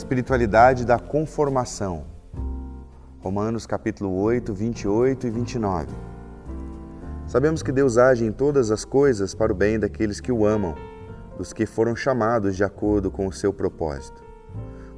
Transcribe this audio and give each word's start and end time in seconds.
Espiritualidade 0.00 0.86
da 0.86 0.98
conformação. 0.98 2.06
Romanos 3.20 3.66
capítulo 3.66 4.18
8, 4.22 4.54
28 4.54 5.26
e 5.26 5.30
29. 5.30 5.88
Sabemos 7.26 7.62
que 7.62 7.70
Deus 7.70 7.98
age 7.98 8.24
em 8.24 8.32
todas 8.32 8.70
as 8.70 8.82
coisas 8.82 9.34
para 9.34 9.52
o 9.52 9.54
bem 9.54 9.78
daqueles 9.78 10.18
que 10.18 10.32
o 10.32 10.46
amam, 10.46 10.74
dos 11.36 11.52
que 11.52 11.66
foram 11.66 11.94
chamados 11.94 12.56
de 12.56 12.64
acordo 12.64 13.10
com 13.10 13.26
o 13.26 13.32
seu 13.32 13.52
propósito. 13.52 14.24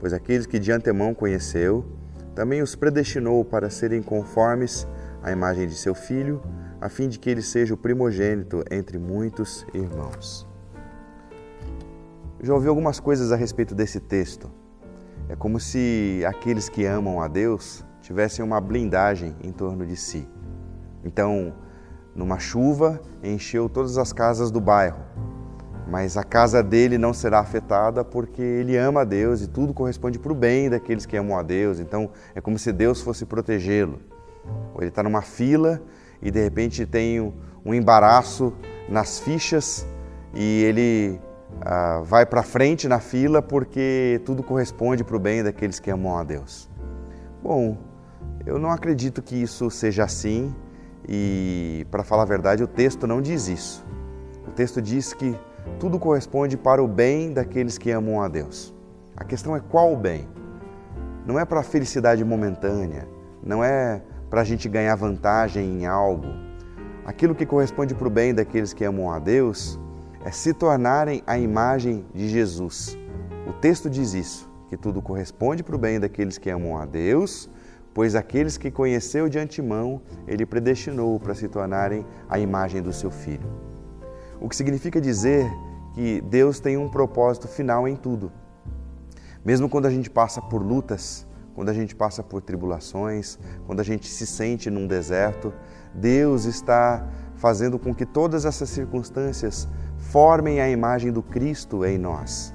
Pois 0.00 0.12
aqueles 0.12 0.46
que 0.46 0.58
de 0.58 0.72
antemão 0.72 1.14
conheceu, 1.14 1.86
também 2.34 2.60
os 2.60 2.74
predestinou 2.74 3.44
para 3.44 3.70
serem 3.70 4.02
conformes 4.02 4.84
à 5.22 5.30
imagem 5.30 5.68
de 5.68 5.76
seu 5.76 5.94
filho, 5.94 6.42
a 6.80 6.88
fim 6.88 7.08
de 7.08 7.20
que 7.20 7.30
ele 7.30 7.42
seja 7.42 7.72
o 7.72 7.78
primogênito 7.78 8.64
entre 8.68 8.98
muitos 8.98 9.64
irmãos. 9.72 10.44
Já 12.42 12.52
ouvi 12.52 12.66
algumas 12.66 12.98
coisas 12.98 13.30
a 13.30 13.36
respeito 13.36 13.76
desse 13.76 14.00
texto. 14.00 14.50
É 15.28 15.36
como 15.36 15.60
se 15.60 16.24
aqueles 16.26 16.68
que 16.68 16.86
amam 16.86 17.20
a 17.20 17.28
Deus 17.28 17.84
tivessem 18.00 18.42
uma 18.42 18.60
blindagem 18.60 19.36
em 19.42 19.52
torno 19.52 19.84
de 19.84 19.94
si. 19.94 20.26
Então, 21.04 21.52
numa 22.14 22.38
chuva, 22.38 23.00
encheu 23.22 23.68
todas 23.68 23.98
as 23.98 24.12
casas 24.12 24.50
do 24.50 24.60
bairro, 24.60 25.00
mas 25.86 26.16
a 26.16 26.24
casa 26.24 26.62
dele 26.62 26.96
não 26.96 27.12
será 27.12 27.40
afetada 27.40 28.02
porque 28.02 28.40
ele 28.40 28.76
ama 28.76 29.02
a 29.02 29.04
Deus 29.04 29.42
e 29.42 29.46
tudo 29.46 29.74
corresponde 29.74 30.18
para 30.18 30.32
o 30.32 30.34
bem 30.34 30.70
daqueles 30.70 31.04
que 31.04 31.16
amam 31.16 31.38
a 31.38 31.42
Deus. 31.42 31.78
Então, 31.78 32.10
é 32.34 32.40
como 32.40 32.58
se 32.58 32.72
Deus 32.72 33.02
fosse 33.02 33.26
protegê-lo. 33.26 34.00
Ou 34.74 34.80
ele 34.80 34.88
está 34.88 35.02
numa 35.02 35.20
fila 35.20 35.80
e 36.22 36.30
de 36.30 36.42
repente 36.42 36.86
tem 36.86 37.32
um 37.64 37.74
embaraço 37.74 38.54
nas 38.88 39.18
fichas 39.18 39.86
e 40.34 40.62
ele 40.62 41.20
ah, 41.60 42.00
vai 42.04 42.24
para 42.24 42.42
frente 42.42 42.86
na 42.88 43.00
fila 43.00 43.42
porque 43.42 44.20
tudo 44.24 44.42
corresponde 44.42 45.02
para 45.02 45.16
o 45.16 45.18
bem 45.18 45.42
daqueles 45.42 45.80
que 45.80 45.90
amam 45.90 46.16
a 46.16 46.24
Deus. 46.24 46.68
Bom, 47.42 47.76
eu 48.46 48.58
não 48.58 48.70
acredito 48.70 49.22
que 49.22 49.36
isso 49.36 49.70
seja 49.70 50.04
assim 50.04 50.54
e, 51.08 51.86
para 51.90 52.04
falar 52.04 52.22
a 52.22 52.26
verdade, 52.26 52.62
o 52.62 52.66
texto 52.66 53.06
não 53.06 53.20
diz 53.20 53.48
isso. 53.48 53.84
O 54.46 54.50
texto 54.50 54.80
diz 54.80 55.12
que 55.12 55.36
tudo 55.78 55.98
corresponde 55.98 56.56
para 56.56 56.82
o 56.82 56.88
bem 56.88 57.32
daqueles 57.32 57.78
que 57.78 57.90
amam 57.90 58.22
a 58.22 58.28
Deus. 58.28 58.74
A 59.16 59.24
questão 59.24 59.56
é 59.56 59.60
qual 59.60 59.92
o 59.92 59.96
bem? 59.96 60.28
Não 61.26 61.38
é 61.38 61.44
para 61.44 61.60
a 61.60 61.62
felicidade 61.62 62.24
momentânea, 62.24 63.06
não 63.42 63.62
é 63.62 64.00
para 64.30 64.42
a 64.42 64.44
gente 64.44 64.68
ganhar 64.68 64.94
vantagem 64.94 65.80
em 65.80 65.86
algo. 65.86 66.28
Aquilo 67.04 67.34
que 67.34 67.46
corresponde 67.46 67.94
para 67.94 68.06
o 68.06 68.10
bem 68.10 68.34
daqueles 68.34 68.72
que 68.72 68.84
amam 68.84 69.10
a 69.10 69.18
Deus 69.18 69.78
é 70.28 70.30
se 70.30 70.52
tornarem 70.52 71.22
a 71.26 71.38
imagem 71.38 72.04
de 72.14 72.28
Jesus. 72.28 72.98
O 73.46 73.52
texto 73.54 73.88
diz 73.88 74.12
isso, 74.12 74.46
que 74.68 74.76
tudo 74.76 75.00
corresponde 75.00 75.62
para 75.62 75.74
o 75.74 75.78
bem 75.78 75.98
daqueles 75.98 76.36
que 76.36 76.50
amam 76.50 76.76
a 76.76 76.84
Deus, 76.84 77.48
pois 77.94 78.14
aqueles 78.14 78.58
que 78.58 78.70
conheceu 78.70 79.26
de 79.26 79.38
antemão, 79.38 80.02
ele 80.26 80.44
predestinou 80.44 81.18
para 81.18 81.34
se 81.34 81.48
tornarem 81.48 82.04
a 82.28 82.38
imagem 82.38 82.82
do 82.82 82.92
seu 82.92 83.10
filho. 83.10 83.50
O 84.38 84.50
que 84.50 84.54
significa 84.54 85.00
dizer 85.00 85.50
que 85.94 86.20
Deus 86.20 86.60
tem 86.60 86.76
um 86.76 86.90
propósito 86.90 87.48
final 87.48 87.88
em 87.88 87.96
tudo. 87.96 88.30
Mesmo 89.42 89.66
quando 89.66 89.86
a 89.86 89.90
gente 89.90 90.10
passa 90.10 90.42
por 90.42 90.62
lutas, 90.62 91.26
quando 91.54 91.70
a 91.70 91.72
gente 91.72 91.96
passa 91.96 92.22
por 92.22 92.42
tribulações, 92.42 93.38
quando 93.66 93.80
a 93.80 93.82
gente 93.82 94.06
se 94.06 94.26
sente 94.26 94.68
num 94.68 94.86
deserto, 94.86 95.54
Deus 95.94 96.44
está 96.44 97.08
fazendo 97.38 97.78
com 97.78 97.94
que 97.94 98.04
todas 98.04 98.44
essas 98.44 98.68
circunstâncias 98.68 99.66
formem 100.10 100.58
a 100.58 100.68
imagem 100.70 101.12
do 101.12 101.22
Cristo 101.22 101.84
em 101.84 101.98
nós. 101.98 102.54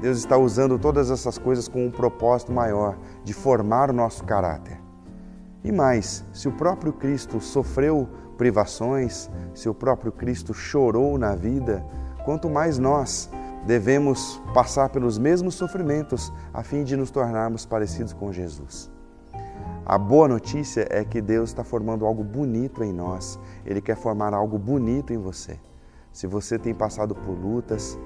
Deus 0.00 0.18
está 0.18 0.36
usando 0.36 0.78
todas 0.78 1.10
essas 1.10 1.36
coisas 1.36 1.66
com 1.66 1.86
um 1.86 1.90
propósito 1.90 2.52
maior, 2.52 2.96
de 3.24 3.32
formar 3.32 3.90
o 3.90 3.92
nosso 3.92 4.24
caráter. 4.24 4.80
E 5.64 5.72
mais, 5.72 6.24
se 6.32 6.48
o 6.48 6.52
próprio 6.52 6.92
Cristo 6.92 7.40
sofreu 7.40 8.08
privações, 8.38 9.28
se 9.52 9.68
o 9.68 9.74
próprio 9.74 10.12
Cristo 10.12 10.54
chorou 10.54 11.18
na 11.18 11.34
vida, 11.34 11.84
quanto 12.24 12.48
mais 12.48 12.78
nós 12.78 13.28
devemos 13.66 14.40
passar 14.54 14.88
pelos 14.88 15.18
mesmos 15.18 15.54
sofrimentos 15.56 16.32
a 16.54 16.62
fim 16.62 16.84
de 16.84 16.96
nos 16.96 17.10
tornarmos 17.10 17.66
parecidos 17.66 18.12
com 18.12 18.32
Jesus. 18.32 18.90
A 19.84 19.98
boa 19.98 20.28
notícia 20.28 20.86
é 20.88 21.04
que 21.04 21.20
Deus 21.20 21.50
está 21.50 21.64
formando 21.64 22.06
algo 22.06 22.22
bonito 22.22 22.84
em 22.84 22.92
nós, 22.92 23.40
Ele 23.66 23.80
quer 23.80 23.96
formar 23.96 24.32
algo 24.32 24.56
bonito 24.56 25.12
em 25.12 25.18
você. 25.18 25.58
Se 26.12 26.26
você 26.26 26.58
tem 26.58 26.74
passado 26.74 27.14
por 27.14 27.32
lutas, 27.32 27.98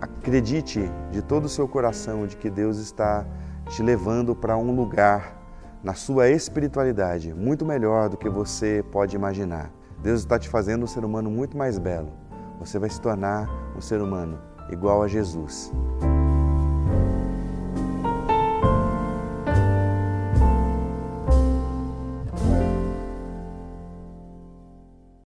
acredite 0.00 0.90
de 1.10 1.22
todo 1.22 1.46
o 1.46 1.48
seu 1.48 1.66
coração 1.66 2.26
de 2.26 2.36
que 2.36 2.50
Deus 2.50 2.76
está 2.76 3.26
te 3.70 3.82
levando 3.82 4.34
para 4.36 4.56
um 4.56 4.74
lugar 4.74 5.36
na 5.82 5.94
sua 5.94 6.28
espiritualidade 6.28 7.32
muito 7.32 7.64
melhor 7.64 8.08
do 8.08 8.16
que 8.16 8.28
você 8.28 8.84
pode 8.92 9.16
imaginar. 9.16 9.70
Deus 10.02 10.20
está 10.20 10.38
te 10.38 10.48
fazendo 10.48 10.84
um 10.84 10.86
ser 10.86 11.04
humano 11.04 11.30
muito 11.30 11.56
mais 11.56 11.78
belo. 11.78 12.12
Você 12.58 12.78
vai 12.78 12.90
se 12.90 13.00
tornar 13.00 13.48
um 13.76 13.80
ser 13.80 14.00
humano 14.00 14.38
igual 14.70 15.02
a 15.02 15.08
Jesus. 15.08 15.72